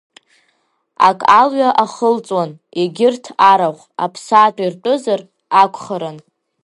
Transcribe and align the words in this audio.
Ак 1.09 1.19
алҩа 1.39 1.69
ахылҵуан, 1.83 2.51
егьырҭ 2.79 3.25
арахә, 3.49 3.83
аԥсаатә 4.03 4.61
иртәызар 4.65 5.21
акәхарын. 5.61 6.17